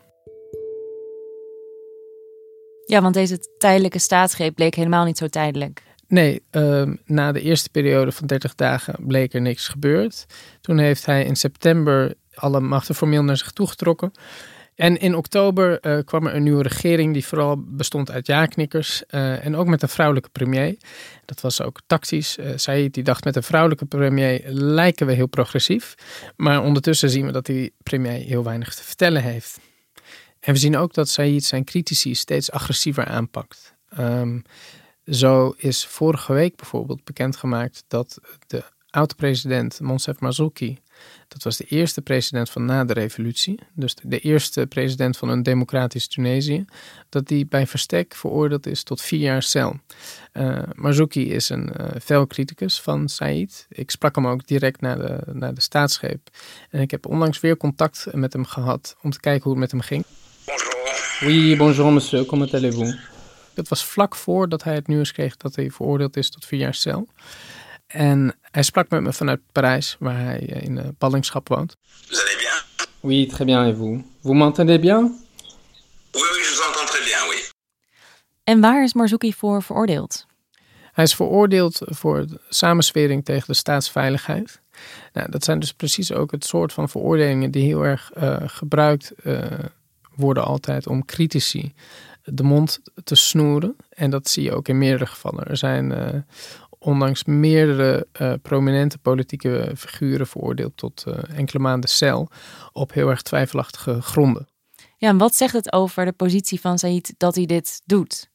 Ja, 2.86 3.02
want 3.02 3.14
deze 3.14 3.40
tijdelijke 3.58 4.00
staatsgreep 4.00 4.56
bleek 4.56 4.76
helemaal 4.76 5.06
niet 5.06 5.18
zo 5.18 5.28
tijdelijk. 5.28 5.84
Nee, 6.08 6.44
uh, 6.52 6.92
na 7.06 7.32
de 7.32 7.42
eerste 7.42 7.70
periode 7.70 8.12
van 8.12 8.28
30 8.28 8.56
dagen 8.56 8.96
bleek 9.00 9.34
er 9.34 9.42
niks 9.42 9.68
gebeurd. 9.68 10.26
Toen 10.62 10.78
heeft 10.78 11.06
hij 11.06 11.24
in 11.24 11.36
september 11.36 12.14
alle 12.34 12.60
machten 12.60 12.96
formeel 12.96 13.24
naar 13.24 13.38
zich 13.38 13.52
toegetrokken. 13.52 14.12
En 14.78 14.98
in 14.98 15.16
oktober 15.16 15.86
uh, 15.86 15.98
kwam 16.06 16.28
er 16.28 16.36
een 16.36 16.44
nieuwe 16.44 16.64
regering 16.64 17.14
die 17.14 17.26
vooral 17.26 17.64
bestond 17.68 18.12
uit 18.12 18.28
ja-knikkers 18.28 19.04
uh, 19.10 19.46
en 19.46 19.56
ook 19.56 19.68
met 19.68 19.82
een 19.82 19.90
vrouwelijke 19.90 20.30
premier. 20.30 20.78
Dat 21.26 21.42
was 21.42 21.62
ook 21.62 21.80
tactisch. 21.88 22.38
Uh, 22.38 22.52
Said 22.56 22.94
die 22.94 23.04
dacht 23.04 23.24
met 23.24 23.36
een 23.36 23.44
vrouwelijke 23.44 23.86
premier 23.86 24.42
lijken 24.46 25.08
we 25.08 25.14
heel 25.14 25.28
progressief. 25.28 25.96
Maar 26.36 26.64
ondertussen 26.64 27.10
zien 27.10 27.26
we 27.26 27.32
dat 27.32 27.46
die 27.46 27.74
premier 27.84 28.20
heel 28.20 28.44
weinig 28.44 28.76
te 28.76 28.84
vertellen 28.84 29.22
heeft. 29.22 29.60
En 30.40 30.54
we 30.54 30.60
zien 30.60 30.78
ook 30.78 30.94
dat 30.94 31.10
Said 31.10 31.44
zijn 31.44 31.64
critici 31.64 32.16
steeds 32.16 32.52
agressiever 32.52 33.06
aanpakt. 33.06 33.76
Um, 34.00 34.44
zo 35.06 35.54
is 35.58 35.86
vorige 35.86 36.34
week 36.34 36.56
bijvoorbeeld 36.56 37.04
bekendgemaakt 37.04 37.84
dat 37.88 38.20
de 38.48 38.64
oud-president 38.90 39.80
Monsef 39.80 40.20
Marzouki, 40.20 40.78
dat 41.28 41.44
was 41.44 41.58
de 41.58 41.64
eerste 41.64 42.02
president 42.02 42.50
van 42.50 42.66
na 42.66 42.86
de 42.86 42.94
revolutie, 42.94 43.60
dus 43.74 43.96
de 44.04 44.20
eerste 44.20 44.66
president 44.68 45.18
van 45.18 45.30
een 45.30 45.44
democratisch 45.44 46.08
Tunesië, 46.08 46.66
dat 47.10 47.28
die 47.28 47.46
bij 47.46 47.68
verstek 47.68 48.16
veroordeeld 48.16 48.66
is 48.66 48.84
tot 48.84 49.02
vier 49.02 49.20
jaar 49.20 49.44
cel. 49.44 49.80
Uh, 50.34 50.60
Marzouki 50.74 51.32
is 51.32 51.50
een 51.50 51.70
uh, 51.80 51.88
fel 52.04 52.28
criticus 52.28 52.82
van 52.82 53.10
Said. 53.10 53.66
Ik 53.70 53.92
sprak 53.92 54.16
hem 54.16 54.28
ook 54.28 54.48
direct 54.48 54.82
na 54.82 54.96
de, 54.96 55.20
na 55.34 55.52
de 55.52 55.62
staatsgreep. 55.62 56.30
En 56.70 56.82
ik 56.82 56.92
heb 56.92 57.06
onlangs 57.06 57.40
weer 57.40 57.58
contact 57.58 58.08
met 58.12 58.34
hem 58.34 58.46
gehad 58.46 58.96
om 59.02 59.12
te 59.12 59.20
kijken 59.20 59.44
hoe 59.44 59.52
het 59.52 59.62
met 59.62 59.72
hem 59.72 59.82
ging. 59.82 60.06
Bonjour. 60.46 60.78
Oui, 61.20 61.56
bonjour 61.58 61.94
monsieur, 61.94 62.26
comment 62.26 62.54
allez-vous? 62.54 62.96
Dat 63.54 63.68
was 63.68 63.86
vlak 63.86 64.16
voordat 64.16 64.64
hij 64.64 64.76
het 64.76 64.88
nieuws 64.88 65.12
kreeg 65.12 65.38
dat 65.38 65.56
hij 65.56 65.72
veroordeeld 65.72 66.18
is 66.18 66.30
tot 66.30 66.46
vier 66.46 66.60
jaar 66.60 66.74
cel. 66.74 67.08
En 67.88 68.36
hij 68.58 68.66
sprak 68.66 68.90
met 68.90 69.02
me 69.02 69.14
vanuit 69.14 69.40
Parijs, 69.52 69.96
waar 70.00 70.24
hij 70.24 70.40
in 70.40 70.76
de 70.76 70.94
ballingschap 70.98 71.48
woont. 71.48 71.78
Vous 72.08 72.22
allez 72.22 72.38
bien 72.38 72.88
Oui, 73.00 73.28
très 73.28 73.46
bien, 73.46 73.68
et 73.68 73.76
vous 73.76 74.04
Vous 74.22 74.36
m'entendez 74.36 74.80
bien 74.80 75.02
Oui, 76.12 76.22
oui, 76.34 76.42
je 76.44 76.50
vous 76.50 76.68
entends 76.68 76.92
très 76.92 77.04
bien, 77.06 77.30
oui. 77.30 77.50
En 78.44 78.60
waar 78.60 78.84
is 78.84 78.94
Marzouki 78.94 79.34
voor 79.34 79.64
veroordeeld? 79.64 80.26
Hij 80.92 81.04
is 81.04 81.16
veroordeeld 81.16 81.82
voor 81.86 82.26
samenswering 82.50 83.26
tegen 83.26 83.48
de 83.48 83.54
staatsveiligheid. 83.54 84.62
Nou, 85.14 85.32
dat 85.32 85.44
zijn 85.44 85.60
dus 85.60 85.74
precies 85.74 86.12
ook 86.12 86.32
het 86.32 86.46
soort 86.46 86.74
van 86.74 86.90
veroordelingen 86.90 87.52
die 87.52 87.66
heel 87.66 87.86
erg 87.86 88.12
uh, 88.18 88.38
gebruikt 88.46 89.12
uh, 89.24 89.44
worden 90.16 90.46
altijd 90.46 90.88
om 90.88 91.06
critici 91.06 91.74
de 92.24 92.44
mond 92.44 92.80
te 93.04 93.16
snoeren. 93.16 93.76
En 93.90 94.10
dat 94.10 94.30
zie 94.30 94.44
je 94.44 94.54
ook 94.54 94.68
in 94.68 94.78
meerdere 94.78 95.06
gevallen. 95.06 95.48
Er 95.48 95.58
zijn 95.58 95.92
uh, 95.92 96.08
ondanks 96.80 97.24
meerdere 97.24 98.08
uh, 98.22 98.34
prominente 98.42 98.98
politieke 98.98 99.72
figuren 99.78 100.28
veroordeeld 100.28 100.78
tot 100.78 101.04
uh, 101.08 101.38
enkele 101.38 101.60
maanden 101.60 101.90
cel 101.90 102.30
op 102.72 102.94
heel 102.94 103.10
erg 103.10 103.22
twijfelachtige 103.22 104.02
gronden. 104.02 104.48
Ja, 104.98 105.10
en 105.10 105.18
wat 105.18 105.36
zegt 105.36 105.54
het 105.54 105.72
over 105.74 106.06
de 106.06 106.12
positie 106.12 106.60
van 106.60 106.78
Said 106.78 107.14
dat 107.18 107.36
hij 107.36 107.46
dit 107.46 107.82
doet? 107.86 108.30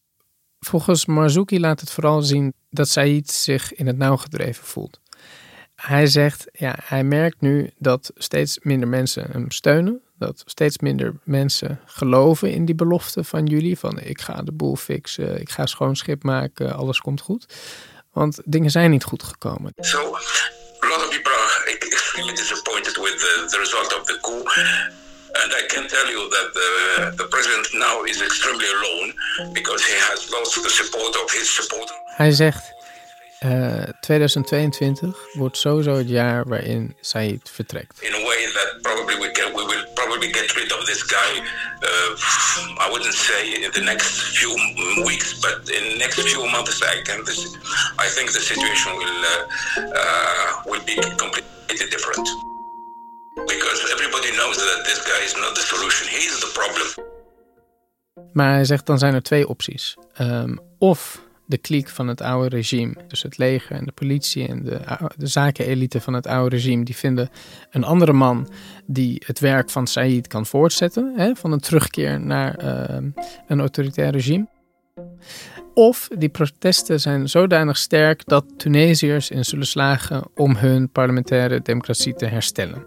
Volgens 0.58 1.06
Marzouki 1.06 1.60
laat 1.60 1.80
het 1.80 1.90
vooral 1.90 2.22
zien 2.22 2.52
dat 2.70 2.88
Said 2.88 3.30
zich 3.30 3.74
in 3.74 3.86
het 3.86 3.96
nauw 3.96 4.16
gedreven 4.16 4.64
voelt. 4.64 5.00
Hij 5.74 6.06
zegt, 6.06 6.48
ja, 6.52 6.78
hij 6.82 7.04
merkt 7.04 7.40
nu 7.40 7.70
dat 7.78 8.10
steeds 8.14 8.58
minder 8.62 8.88
mensen 8.88 9.30
hem 9.30 9.50
steunen. 9.50 10.00
Dat 10.18 10.42
steeds 10.46 10.78
minder 10.78 11.14
mensen 11.24 11.80
geloven 11.84 12.52
in 12.52 12.64
die 12.64 12.74
belofte 12.74 13.24
van 13.24 13.46
jullie. 13.46 13.78
Van 13.78 14.00
ik 14.00 14.20
ga 14.20 14.42
de 14.42 14.52
boel 14.52 14.76
fixen, 14.76 15.40
ik 15.40 15.50
ga 15.50 15.66
schoon 15.66 15.96
schip 15.96 16.22
maken, 16.22 16.76
alles 16.76 17.00
komt 17.00 17.20
goed. 17.20 17.54
Want 18.12 18.38
dingen 18.44 18.70
zijn 18.70 18.90
niet 18.90 19.04
goed 19.04 19.22
gekomen. 19.22 19.72
So, 19.76 19.98
a 20.80 20.86
lot 20.88 20.98
of 21.04 21.08
people 21.10 21.32
are 21.32 21.78
extremely 21.78 22.34
disappointed 22.34 22.96
with 22.96 23.16
the, 23.18 23.46
the 23.50 23.58
result 23.58 23.94
of 23.98 24.06
the 24.06 24.18
coup. 24.20 24.44
And 25.32 25.52
I 25.52 25.66
can 25.66 25.86
tell 25.86 26.08
you 26.10 26.28
that 26.28 26.48
the, 26.52 27.12
the 27.16 27.26
president 27.28 27.72
now 27.72 28.04
is 28.04 28.20
extremely 28.22 28.66
alone 28.76 29.14
because 29.52 29.82
he 29.86 29.96
has 30.10 30.30
lost 30.30 30.62
the 30.62 30.68
support 30.68 31.16
of 31.22 31.32
his 31.32 31.54
supporters. 31.54 31.96
Hij 32.04 32.32
zegt, 32.32 32.72
uh, 33.44 33.82
2022 34.00 35.16
wordt 35.32 35.58
sowieso 35.58 35.96
het 35.96 36.08
jaar 36.08 36.48
waarin 36.48 36.96
Said 37.00 37.50
vertrekt. 37.52 38.02
In 38.02 38.14
a 38.14 38.24
way 38.26 38.52
that 38.52 38.78
probably 38.82 39.18
we, 39.18 39.30
can, 39.30 39.52
we 39.54 39.64
will 39.66 39.86
probably 39.94 40.32
get 40.32 40.52
rid 40.52 40.72
of 40.72 40.84
this 40.84 41.02
guy. 41.02 41.42
Uh, 41.80 42.86
I 42.86 42.90
wouldn't 42.90 43.14
say 43.14 43.64
in 43.64 43.70
the 43.72 43.80
next 43.80 44.10
few 44.38 44.54
weeks, 45.04 45.40
but 45.40 45.70
in 45.70 45.82
the 45.90 45.96
next 45.98 46.20
few 46.20 46.46
months, 46.50 46.82
I 46.82 47.02
can. 47.02 47.24
This, 47.24 47.56
I 47.98 48.08
think 48.14 48.30
the 48.32 48.40
situation 48.40 48.96
will 48.96 49.20
uh, 49.24 49.40
uh, 50.00 50.70
will 50.70 50.84
be 50.84 50.96
completely 51.16 51.88
different 51.90 52.28
because 53.46 53.78
everybody 53.94 54.30
knows 54.38 54.56
that 54.56 54.84
this 54.84 55.00
guy 55.10 55.20
is 55.24 55.34
not 55.34 55.54
the 55.54 55.62
solution. 55.62 56.08
He 56.08 56.22
is 56.30 56.40
the 56.40 56.50
problem. 56.60 57.10
Maar 58.32 58.52
hij 58.52 58.64
zegt 58.64 58.86
dan 58.86 58.98
zijn 58.98 59.14
er 59.14 59.22
twee 59.22 59.48
opties. 59.48 59.96
Um, 60.20 60.60
of 60.78 61.20
de 61.52 61.58
kliek 61.58 61.88
van 61.88 62.08
het 62.08 62.20
oude 62.20 62.56
regime, 62.56 62.94
dus 63.08 63.22
het 63.22 63.38
leger 63.38 63.76
en 63.76 63.84
de 63.84 63.92
politie 63.92 64.48
en 64.48 64.62
de, 64.64 64.80
de 65.16 65.26
zakenelite 65.26 66.00
van 66.00 66.12
het 66.12 66.26
oude 66.26 66.56
regime, 66.56 66.84
die 66.84 66.96
vinden 66.96 67.30
een 67.70 67.84
andere 67.84 68.12
man 68.12 68.48
die 68.86 69.22
het 69.26 69.40
werk 69.40 69.70
van 69.70 69.86
Said 69.86 70.26
kan 70.26 70.46
voortzetten, 70.46 71.12
hè, 71.16 71.34
van 71.34 71.52
een 71.52 71.60
terugkeer 71.60 72.20
naar 72.20 72.64
uh, 72.64 73.10
een 73.48 73.60
autoritair 73.60 74.10
regime. 74.10 74.46
Of 75.74 76.08
die 76.18 76.28
protesten 76.28 77.00
zijn 77.00 77.28
zodanig 77.28 77.76
sterk 77.76 78.22
dat 78.26 78.44
Tunesiërs 78.56 79.30
in 79.30 79.44
zullen 79.44 79.66
slagen 79.66 80.22
om 80.34 80.56
hun 80.56 80.88
parlementaire 80.90 81.62
democratie 81.62 82.14
te 82.14 82.26
herstellen. 82.26 82.84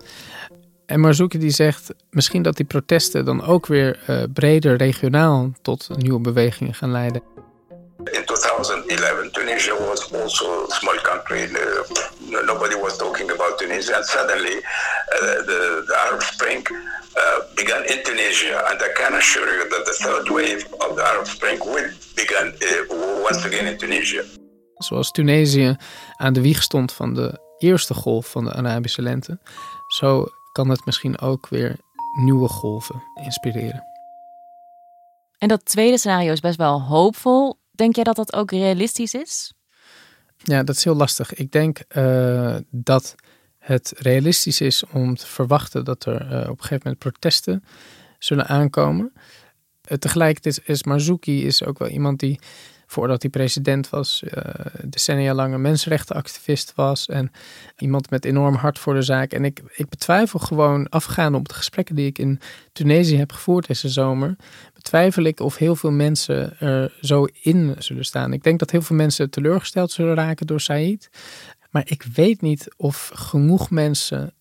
En 0.85 0.99
Marzouki 0.99 1.37
die 1.37 1.49
zegt 1.49 1.93
misschien 2.09 2.41
dat 2.41 2.57
die 2.57 2.65
protesten 2.65 3.25
dan 3.25 3.43
ook 3.43 3.65
weer 3.65 3.99
uh, 4.09 4.23
breder 4.33 4.77
regionaal 4.77 5.51
tot 5.61 5.89
nieuwe 5.97 6.19
bewegingen 6.19 6.73
gaan 6.73 6.91
leiden. 6.91 7.34
In 8.69 8.81
2011, 8.81 9.31
Tunisia 9.31 9.75
was 9.75 10.11
also 10.11 10.65
a 10.65 10.71
small 10.71 10.97
country. 11.03 11.47
nobody 12.51 12.75
was 12.75 12.97
talking 12.97 13.29
about 13.29 13.59
Tunisia. 13.59 13.95
And 13.97 14.05
suddenly, 14.05 14.57
uh, 14.57 15.45
the, 15.49 15.83
the, 15.87 15.95
Arab 16.05 16.21
Spring 16.23 16.65
uh, 16.71 17.39
began 17.55 17.83
in 17.85 18.03
Tunisia. 18.03 18.57
And 18.69 18.81
I 18.81 18.89
can 18.99 19.13
assure 19.13 19.49
you 19.57 19.69
that 19.69 19.85
the 19.85 19.95
third 20.03 20.29
wave 20.29 20.65
of 20.79 20.95
the 20.95 21.03
Arab 21.03 21.27
Spring 21.27 21.59
will 21.59 21.89
begin 22.15 22.45
uh, 22.47 23.23
once 23.23 23.45
again 23.45 23.67
in 23.67 23.77
Tunisia. 23.77 24.23
Zoals 24.77 25.11
Tunesië 25.11 25.75
aan 26.15 26.33
de 26.33 26.41
wieg 26.41 26.63
stond 26.63 26.93
van 26.93 27.13
de 27.13 27.39
eerste 27.57 27.93
golf 27.93 28.27
van 28.27 28.43
de 28.43 28.53
Arabische 28.53 29.01
lente, 29.01 29.39
zo 29.87 30.25
kan 30.51 30.69
het 30.69 30.85
misschien 30.85 31.19
ook 31.19 31.47
weer 31.49 31.75
nieuwe 32.23 32.47
golven 32.47 33.03
inspireren. 33.23 33.83
En 35.37 35.47
dat 35.47 35.65
tweede 35.65 35.97
scenario 35.97 36.31
is 36.31 36.39
best 36.39 36.57
wel 36.57 36.81
hoopvol. 36.81 37.57
Denk 37.75 37.95
jij 37.95 38.03
dat 38.03 38.15
dat 38.15 38.33
ook 38.33 38.51
realistisch 38.51 39.13
is? 39.13 39.53
Ja, 40.37 40.63
dat 40.63 40.75
is 40.75 40.83
heel 40.83 40.95
lastig. 40.95 41.33
Ik 41.33 41.51
denk 41.51 41.79
uh, 41.97 42.55
dat 42.69 43.15
het 43.57 43.93
realistisch 43.97 44.61
is 44.61 44.83
om 44.85 45.15
te 45.15 45.27
verwachten 45.27 45.85
dat 45.85 46.05
er 46.05 46.31
uh, 46.31 46.39
op 46.39 46.57
een 46.57 46.61
gegeven 46.61 46.81
moment 46.83 46.99
protesten 46.99 47.63
zullen 48.19 48.47
aankomen. 48.47 49.13
Uh, 49.13 49.97
tegelijkertijd 49.97 50.61
is 50.65 50.83
Marzouki 50.83 51.45
is 51.45 51.63
ook 51.63 51.79
wel 51.79 51.87
iemand 51.87 52.19
die, 52.19 52.39
voordat 52.85 53.21
hij 53.21 53.31
president 53.31 53.89
was, 53.89 54.23
decennia 54.83 55.33
lang 55.33 55.53
een 55.53 55.61
mensenrechtenactivist 55.61 56.73
was. 56.75 57.07
En 57.07 57.31
iemand 57.77 58.09
met 58.09 58.25
enorm 58.25 58.55
hart 58.55 58.79
voor 58.79 58.93
de 58.93 59.01
zaak. 59.01 59.31
En 59.31 59.45
ik, 59.45 59.61
ik 59.75 59.89
betwijfel 59.89 60.39
gewoon, 60.39 60.89
afgaande 60.89 61.37
op 61.37 61.47
de 61.47 61.53
gesprekken 61.53 61.95
die 61.95 62.07
ik 62.07 62.17
in 62.17 62.39
Tunesië 62.71 63.17
heb 63.17 63.31
gevoerd 63.31 63.67
deze 63.67 63.89
zomer, 63.89 64.35
twijfel 64.85 65.23
ik 65.23 65.39
of 65.39 65.57
heel 65.57 65.75
veel 65.75 65.91
mensen 65.91 66.59
er 66.59 66.97
zo 67.01 67.27
in 67.41 67.75
zullen 67.77 68.05
staan. 68.05 68.33
Ik 68.33 68.43
denk 68.43 68.59
dat 68.59 68.71
heel 68.71 68.81
veel 68.81 68.95
mensen 68.95 69.29
teleurgesteld 69.29 69.91
zullen 69.91 70.15
raken 70.15 70.47
door 70.47 70.61
Said. 70.61 71.09
Maar 71.69 71.83
ik 71.85 72.03
weet 72.13 72.41
niet 72.41 72.67
of 72.77 73.11
genoeg 73.13 73.69
mensen 73.69 74.33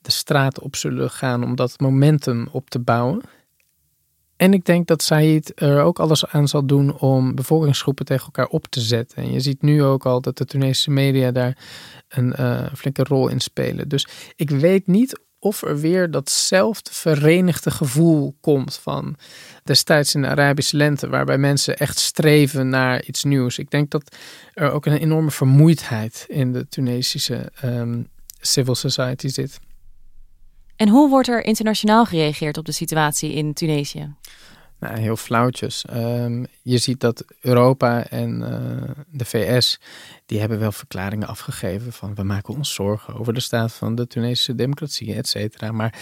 de 0.00 0.10
straat 0.10 0.60
op 0.60 0.76
zullen 0.76 1.10
gaan 1.10 1.44
om 1.44 1.56
dat 1.56 1.80
momentum 1.80 2.48
op 2.50 2.70
te 2.70 2.78
bouwen. 2.78 3.22
En 4.36 4.52
ik 4.52 4.64
denk 4.64 4.86
dat 4.86 5.02
Said 5.02 5.52
er 5.54 5.82
ook 5.82 5.98
alles 5.98 6.26
aan 6.26 6.48
zal 6.48 6.66
doen 6.66 6.98
om 6.98 7.34
bevolkingsgroepen 7.34 8.04
tegen 8.04 8.24
elkaar 8.24 8.46
op 8.46 8.66
te 8.66 8.80
zetten. 8.80 9.22
En 9.22 9.32
je 9.32 9.40
ziet 9.40 9.62
nu 9.62 9.82
ook 9.82 10.06
al 10.06 10.20
dat 10.20 10.38
de 10.38 10.44
Tunesische 10.44 10.90
media 10.90 11.30
daar 11.30 11.58
een 12.08 12.34
uh, 12.40 12.66
flinke 12.74 13.02
rol 13.02 13.28
in 13.28 13.40
spelen. 13.40 13.88
Dus 13.88 14.06
ik 14.36 14.50
weet 14.50 14.86
niet 14.86 15.20
of 15.42 15.62
er 15.62 15.80
weer 15.80 16.10
datzelfde 16.10 16.90
verenigde 16.92 17.70
gevoel 17.70 18.34
komt 18.40 18.74
van 18.74 19.16
destijds 19.64 20.14
in 20.14 20.22
de 20.22 20.28
Arabische 20.28 20.76
lente, 20.76 21.08
waarbij 21.08 21.38
mensen 21.38 21.76
echt 21.76 21.98
streven 21.98 22.68
naar 22.68 23.04
iets 23.04 23.24
nieuws. 23.24 23.58
Ik 23.58 23.70
denk 23.70 23.90
dat 23.90 24.16
er 24.54 24.70
ook 24.70 24.86
een 24.86 24.98
enorme 24.98 25.30
vermoeidheid 25.30 26.24
in 26.28 26.52
de 26.52 26.68
Tunesische 26.68 27.52
um, 27.64 28.08
civil 28.40 28.74
society 28.74 29.28
zit. 29.28 29.60
En 30.76 30.88
hoe 30.88 31.08
wordt 31.08 31.28
er 31.28 31.44
internationaal 31.44 32.04
gereageerd 32.04 32.58
op 32.58 32.64
de 32.64 32.72
situatie 32.72 33.32
in 33.32 33.52
Tunesië? 33.52 34.14
Nou, 34.82 34.98
heel 34.98 35.16
flauwtjes. 35.16 35.84
Um, 35.94 36.46
je 36.62 36.78
ziet 36.78 37.00
dat 37.00 37.24
Europa 37.40 38.06
en 38.06 38.40
uh, 38.40 38.90
de 39.10 39.24
VS, 39.24 39.80
die 40.26 40.40
hebben 40.40 40.58
wel 40.58 40.72
verklaringen 40.72 41.28
afgegeven 41.28 41.92
van 41.92 42.14
we 42.14 42.22
maken 42.22 42.54
ons 42.54 42.74
zorgen 42.74 43.14
over 43.14 43.34
de 43.34 43.40
staat 43.40 43.72
van 43.72 43.94
de 43.94 44.06
Tunesische 44.06 44.54
democratie, 44.54 45.14
et 45.14 45.28
cetera. 45.28 45.72
Maar 45.72 45.94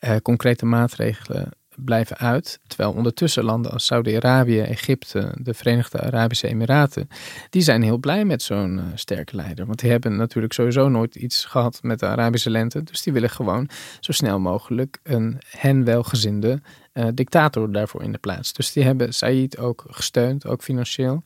uh, 0.00 0.16
concrete 0.22 0.66
maatregelen 0.66 1.48
blijven 1.76 2.16
uit. 2.16 2.60
Terwijl 2.66 2.92
ondertussen 2.92 3.44
landen 3.44 3.72
als 3.72 3.86
Saudi-Arabië, 3.86 4.60
Egypte, 4.60 5.32
de 5.34 5.54
Verenigde 5.54 6.00
Arabische 6.00 6.48
Emiraten, 6.48 7.08
die 7.50 7.62
zijn 7.62 7.82
heel 7.82 7.98
blij 7.98 8.24
met 8.24 8.42
zo'n 8.42 8.76
uh, 8.76 8.84
sterke 8.94 9.36
leider. 9.36 9.66
Want 9.66 9.78
die 9.78 9.90
hebben 9.90 10.16
natuurlijk 10.16 10.52
sowieso 10.52 10.88
nooit 10.88 11.14
iets 11.14 11.44
gehad 11.44 11.78
met 11.82 11.98
de 11.98 12.06
Arabische 12.06 12.50
lente. 12.50 12.82
Dus 12.82 13.02
die 13.02 13.12
willen 13.12 13.30
gewoon 13.30 13.68
zo 14.00 14.12
snel 14.12 14.40
mogelijk 14.40 14.98
een 15.02 15.40
hen 15.46 15.84
welgezinde 15.84 16.60
uh, 16.96 17.06
dictator 17.14 17.72
daarvoor 17.72 18.02
in 18.02 18.12
de 18.12 18.18
plaats. 18.18 18.52
Dus 18.52 18.72
die 18.72 18.84
hebben 18.84 19.14
Said 19.14 19.58
ook 19.58 19.84
gesteund, 19.88 20.46
ook 20.46 20.62
financieel. 20.62 21.22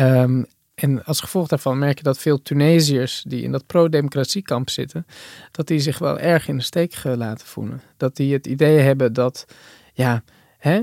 Um, 0.00 0.46
en 0.74 1.04
als 1.04 1.20
gevolg 1.20 1.48
daarvan 1.48 1.78
merk 1.78 1.98
je 1.98 2.02
dat 2.04 2.18
veel 2.18 2.42
Tunesiërs 2.42 3.24
die 3.28 3.42
in 3.42 3.52
dat 3.52 3.66
pro-democratiekamp 3.66 4.70
zitten, 4.70 5.06
dat 5.50 5.66
die 5.66 5.78
zich 5.78 5.98
wel 5.98 6.18
erg 6.18 6.48
in 6.48 6.56
de 6.56 6.62
steek 6.62 7.04
laten 7.04 7.46
voelen. 7.46 7.80
Dat 7.96 8.16
die 8.16 8.32
het 8.32 8.46
idee 8.46 8.78
hebben 8.78 9.12
dat, 9.12 9.46
ja, 9.92 10.22
hè, 10.58 10.82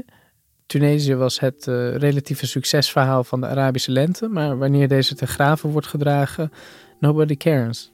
Tunesië 0.66 1.16
was 1.16 1.40
het 1.40 1.68
uh, 1.68 1.96
relatieve 1.96 2.48
succesverhaal 2.48 3.24
van 3.24 3.42
de 3.42 3.48
Arabische 3.48 3.92
lente, 3.92 4.28
maar 4.28 4.58
wanneer 4.58 4.88
deze 4.88 5.16
te 5.16 5.28
graven 5.28 5.70
wordt 5.70 5.88
gedragen, 5.88 6.52
nobody 7.00 7.38
cares. 7.38 7.92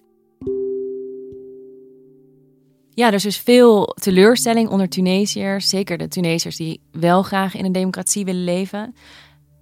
Ja, 2.95 3.07
er 3.07 3.13
is 3.13 3.23
dus 3.23 3.37
veel 3.37 3.85
teleurstelling 3.85 4.69
onder 4.69 4.89
Tunesiërs. 4.89 5.69
Zeker 5.69 5.97
de 5.97 6.07
Tunesiërs 6.07 6.55
die 6.55 6.81
wel 6.91 7.23
graag 7.23 7.55
in 7.55 7.65
een 7.65 7.71
democratie 7.71 8.25
willen 8.25 8.43
leven. 8.43 8.95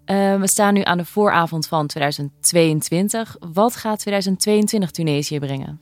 Uh, 0.06 0.40
we 0.40 0.48
staan 0.48 0.74
nu 0.74 0.82
aan 0.84 0.98
de 0.98 1.06
vooravond 1.06 1.68
van 1.68 1.88
2022. 1.88 3.36
Wat 3.54 3.76
gaat 3.76 4.00
2022 4.00 4.92
Tunesië 4.92 5.40
brengen? 5.40 5.82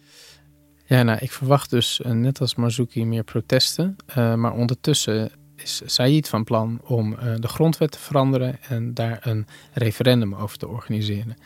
Ja, 0.86 1.04
nou, 1.04 1.18
ik 1.22 1.32
verwacht 1.32 1.70
dus, 1.70 2.02
uh, 2.06 2.12
net 2.12 2.42
als 2.42 2.56
Marzouki, 2.56 3.06
meer 3.06 3.24
protesten. 3.24 3.96
Uh, 4.10 4.36
maar 4.36 4.54
ondertussen 4.54 5.32
is 5.64 5.82
Said 5.86 6.30
van 6.30 6.44
plan 6.44 6.82
om 6.84 7.16
de 7.40 7.48
grondwet 7.48 7.92
te 7.92 8.00
veranderen 8.00 8.60
en 8.70 8.94
daar 8.94 9.20
een 9.22 9.48
referendum 9.74 10.36
over 10.36 10.58
te 10.58 10.68
organiseren. 10.68 11.38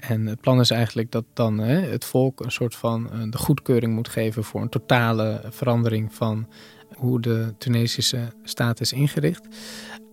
En 0.00 0.26
het 0.26 0.40
plan 0.40 0.60
is 0.60 0.70
eigenlijk 0.70 1.10
dat 1.10 1.24
dan 1.32 1.58
het 1.58 2.04
volk 2.04 2.40
een 2.40 2.52
soort 2.52 2.74
van 2.74 3.10
de 3.30 3.38
goedkeuring 3.38 3.94
moet 3.94 4.08
geven 4.08 4.44
voor 4.44 4.60
een 4.60 4.68
totale 4.68 5.40
verandering 5.50 6.14
van 6.14 6.48
hoe 6.96 7.20
de 7.20 7.54
Tunesische 7.58 8.32
staat 8.44 8.80
is 8.80 8.92
ingericht. 8.92 9.46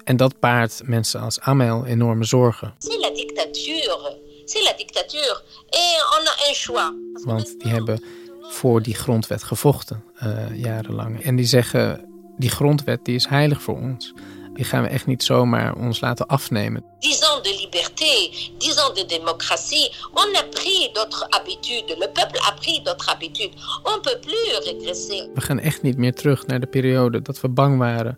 En 0.03 0.17
dat 0.17 0.39
baart 0.39 0.81
mensen 0.83 1.21
als 1.21 1.39
Amel 1.39 1.85
enorme 1.85 2.23
zorgen. 2.23 2.73
C'est 2.77 3.01
la 3.01 3.09
dictature. 3.09 4.17
C'est 4.45 4.63
la 4.63 4.73
dictature. 4.77 5.43
Et 5.69 6.19
on 6.19 6.27
a 6.27 6.49
un 6.49 6.53
choix. 6.53 6.93
Want 7.23 7.59
die 7.59 7.71
hebben 7.71 8.03
voor 8.41 8.81
die 8.81 8.95
grondwet 8.95 9.43
gevochten 9.43 10.03
uh, 10.23 10.61
jarenlang. 10.61 11.23
En 11.23 11.35
die 11.35 11.45
zeggen, 11.45 12.08
die 12.39 12.49
grondwet 12.49 13.05
die 13.05 13.15
is 13.15 13.27
heilig 13.27 13.61
voor 13.61 13.77
ons. 13.77 14.13
Die 14.53 14.65
gaan 14.65 14.83
we 14.83 14.89
echt 14.89 15.05
niet 15.05 15.23
zomaar 15.23 15.75
ons 15.75 15.99
laten 15.99 16.27
afnemen. 16.27 16.83
Dix 16.99 17.21
ans 17.21 17.43
de 17.43 17.55
liberté, 17.61 18.29
dix 18.57 18.77
ans 18.77 18.93
de 18.93 19.05
démocratie. 19.05 19.91
On 20.13 20.35
a 20.35 20.43
pris 20.49 20.89
d'autres 20.93 21.25
habitudes. 21.29 21.97
Le 21.97 22.09
peuple 22.13 22.39
a 22.47 22.51
pris 22.51 22.83
d'autres 22.83 23.07
habitudes. 23.07 23.53
On 23.83 24.01
peut 24.01 24.19
plus 24.21 24.59
régresser. 24.63 25.29
We 25.33 25.41
gaan 25.41 25.59
echt 25.59 25.81
niet 25.81 25.97
meer 25.97 26.13
terug 26.13 26.47
naar 26.47 26.59
de 26.59 26.67
periode 26.67 27.21
dat 27.21 27.41
we 27.41 27.49
bang 27.49 27.77
waren 27.77 28.17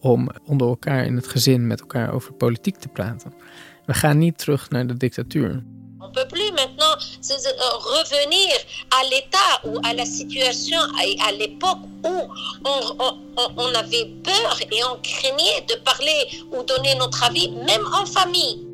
om 0.00 0.28
onder 0.46 0.68
elkaar 0.68 1.04
in 1.04 1.16
het 1.16 1.28
gezin 1.28 1.66
met 1.66 1.80
elkaar 1.80 2.12
over 2.14 2.32
politiek 2.32 2.76
te 2.76 2.88
praten. 2.88 3.34
We 3.86 3.94
gaan 3.94 4.18
niet 4.18 4.38
terug 4.38 4.70
naar 4.70 4.86
de 4.86 4.96
dictatuur. 4.96 5.64
On 5.98 6.10
peut 6.12 6.28
plus 6.28 6.39
maintenant 6.39 6.39
revenir 7.20 8.50
à 8.90 9.02
l'état 9.10 9.52
ou 9.64 9.78
à 9.82 9.92
la 9.94 10.04
situation 10.04 10.78
à 11.28 11.32
l'époque 11.32 11.78
où 12.04 12.28
on, 12.64 12.80
on, 12.98 13.48
on 13.56 13.74
avait 13.74 14.06
peur 14.22 14.60
et 14.70 14.84
on 14.84 14.98
craignait 15.02 15.64
de 15.68 15.76
parler 15.82 16.42
ou 16.52 16.62
donner 16.64 16.94
notre 16.98 17.22
avis, 17.24 17.50
même 17.50 17.86
en 17.92 18.06
famille. 18.06 18.68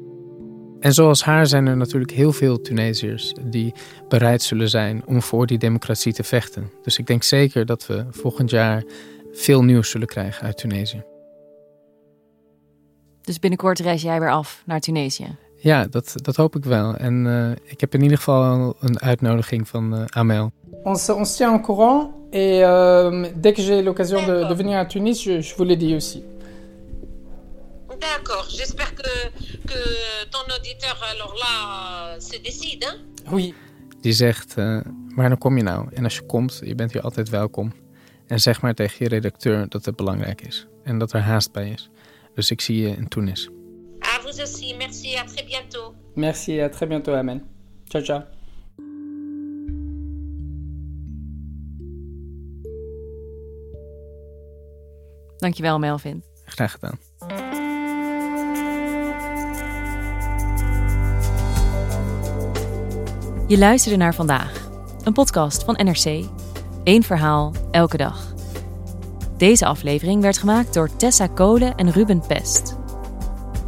En 0.81 0.93
zoals 0.93 1.23
haar 1.23 1.47
zijn 1.47 1.67
er 1.67 1.77
natuurlijk 1.77 2.13
heel 2.13 2.33
veel 2.33 2.61
Tunesiërs 2.61 3.33
die 3.43 3.75
bereid 4.09 4.43
zullen 4.43 4.69
zijn 4.69 5.03
om 5.07 5.23
voor 5.23 5.47
die 5.47 5.59
democratie 5.59 6.13
te 6.13 6.23
vechten. 6.23 6.73
Dus 6.83 6.99
ik 6.99 7.07
denk 7.07 7.23
zeker 7.23 7.67
dat 7.67 7.87
we 7.87 8.07
volgend 8.11 8.51
jaar 8.51 8.85
veel 9.33 9.63
nieuws 9.63 9.91
zullen 9.91 10.07
krijgen 10.07 10.43
uit 10.43 10.57
Tunesië. 10.57 11.05
Dus 13.23 13.39
binnenkort 13.39 13.79
reis 13.79 14.03
jij 14.03 14.21
weer 14.21 14.31
af 14.31 14.63
naar 14.67 14.81
Tunesië? 14.81 15.37
Ja, 15.57 15.87
dat, 15.87 16.13
dat 16.15 16.37
hoop 16.37 16.57
ik 16.57 16.65
wel. 16.65 16.95
En 16.95 17.25
uh, 17.25 17.51
ik 17.65 17.81
heb 17.81 17.95
in 17.95 18.03
ieder 18.03 18.17
geval 18.17 18.77
een 18.81 19.01
uitnodiging 19.01 19.69
van 19.69 19.95
uh, 19.95 20.05
Amel. 20.07 20.53
On 20.83 20.97
se, 20.97 21.15
on 21.15 21.25
se 21.25 21.37
tient 21.37 21.53
au 21.53 21.61
courant 21.61 22.11
et 22.33 22.63
euh, 22.63 23.27
dès 23.35 23.53
que 23.53 23.63
j'ai 23.63 23.83
l'occasion 23.83 24.27
de, 24.27 24.47
de, 24.49 24.55
venir 24.55 24.79
à 24.79 24.85
Tunis, 24.85 25.23
je, 25.23 25.41
je 25.41 25.55
vous 25.57 25.67
le 25.67 25.77
dis 25.77 25.95
aussi. 25.95 26.23
D'accord, 28.01 28.47
j'espère 28.49 28.95
que, 28.95 29.31
que 29.67 29.81
ton 30.31 30.45
auditeur 30.59 30.97
alors 31.13 31.35
là 31.35 32.21
se 32.21 32.39
décide. 32.43 32.85
Hein? 32.85 32.97
Oui. 33.33 33.55
Die 34.01 34.13
zegt, 34.13 34.55
uh, 34.59 34.81
waar 35.15 35.29
dan 35.29 35.39
kom 35.39 35.57
je 35.57 35.63
nou? 35.63 35.89
En 35.93 36.05
als 36.05 36.17
je 36.17 36.23
komt, 36.23 36.61
je 36.65 36.75
bent 36.75 36.93
hier 36.93 37.03
altijd 37.03 37.29
welkom. 37.29 37.73
En 38.27 38.41
zeg 38.41 38.61
maar 38.61 38.75
tegen 38.75 38.97
je 38.99 39.09
redacteur 39.09 39.69
dat 39.69 39.85
het 39.85 39.97
belangrijk 39.97 40.41
is. 40.41 40.67
En 40.83 40.99
dat 40.99 41.13
er 41.13 41.21
haast 41.21 41.53
bij 41.53 41.71
is. 41.71 41.91
Dus 42.35 42.51
ik 42.51 42.61
zie 42.61 42.81
je 42.81 42.89
in 42.89 43.09
Tunis. 43.09 43.51
À 44.17 44.21
vous 44.23 44.41
aussi, 44.41 44.75
merci, 44.79 45.15
à 45.17 45.25
très 45.25 45.43
bientôt. 45.43 45.95
Merci, 46.15 46.61
à 46.61 46.71
très 46.71 46.87
bientôt, 46.87 47.13
Amen. 47.13 47.41
Ciao, 47.91 48.03
ciao. 48.03 48.23
Dankjewel, 55.39 55.79
Melvin. 55.79 56.23
Graag 56.45 56.73
gedaan. 56.73 56.99
Je 63.49 63.59
luisterde 63.59 63.97
naar 63.97 64.15
vandaag, 64.15 64.69
een 65.05 65.13
podcast 65.13 65.65
van 65.65 65.75
NRC. 65.75 66.25
Eén 66.85 67.03
verhaal, 67.03 67.53
elke 67.71 67.97
dag. 67.97 68.35
Deze 69.37 69.67
aflevering 69.67 70.23
werd 70.23 70.39
gemaakt 70.39 70.75
door 70.75 70.97
Tessa 70.97 71.27
Kolen 71.27 71.75
en 71.75 71.91
Ruben 71.91 72.27
Pest. 72.27 72.86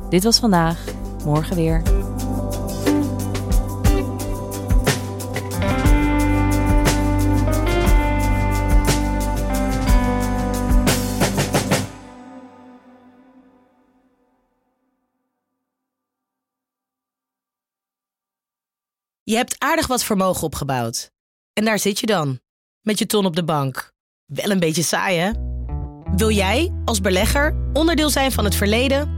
Dit 0.09 0.25
was 0.25 0.39
vandaag, 0.39 0.85
morgen 1.25 1.57
weer. 1.57 1.83
Je 19.23 19.37
hebt 19.37 19.55
aardig 19.59 19.87
wat 19.87 20.05
vermogen 20.05 20.43
opgebouwd. 20.43 21.11
En 21.53 21.65
daar 21.65 21.79
zit 21.79 21.99
je 21.99 22.07
dan, 22.07 22.41
met 22.81 22.99
je 22.99 23.07
ton 23.07 23.27
op 23.27 23.37
de 23.37 23.45
bank. 23.45 23.93
Wel 24.27 24.51
een 24.51 24.61
beetje 24.61 24.83
saai, 24.83 25.19
hè? 25.19 25.31
Wil 26.17 26.31
jij, 26.31 26.73
als 26.85 27.01
belegger, 27.01 27.57
onderdeel 27.73 28.11
zijn 28.11 28.33
van 28.33 28.45
het 28.45 28.55
verleden 28.55 29.18